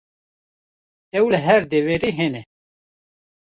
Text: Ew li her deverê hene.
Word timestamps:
Ew 1.17 1.25
li 1.31 1.39
her 1.45 1.63
deverê 1.71 2.11
hene. 2.19 2.41